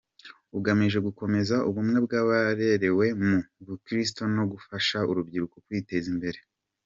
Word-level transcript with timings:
Ugamije 0.57 0.99
gukomeza 1.07 1.55
ubumwe 1.69 1.97
bw’abarerewe 2.05 3.05
mu 3.25 3.37
buskuti 3.65 4.21
no 4.35 4.43
gufasha 4.51 4.97
urubyiruko 5.11 5.55
kwiteza 5.65 6.07
imbere. 6.15 6.39